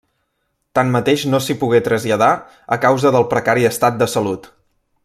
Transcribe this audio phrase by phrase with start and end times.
[0.79, 2.31] Tanmateix no s'hi pogué traslladar
[2.77, 4.53] a causa del precari estat de salut.